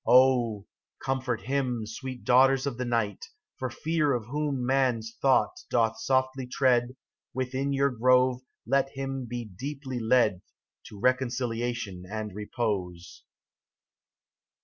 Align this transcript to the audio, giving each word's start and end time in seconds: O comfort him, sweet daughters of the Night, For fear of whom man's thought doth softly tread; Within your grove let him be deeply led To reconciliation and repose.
O 0.07 0.65
comfort 0.99 1.41
him, 1.41 1.83
sweet 1.85 2.23
daughters 2.23 2.65
of 2.65 2.77
the 2.79 2.85
Night, 2.85 3.27
For 3.59 3.69
fear 3.69 4.13
of 4.13 4.25
whom 4.25 4.65
man's 4.65 5.15
thought 5.21 5.51
doth 5.69 5.99
softly 6.01 6.47
tread; 6.47 6.95
Within 7.35 7.71
your 7.71 7.91
grove 7.91 8.41
let 8.65 8.89
him 8.95 9.25
be 9.27 9.45
deeply 9.45 9.99
led 9.99 10.41
To 10.87 10.99
reconciliation 10.99 12.05
and 12.11 12.33
repose. 12.33 13.25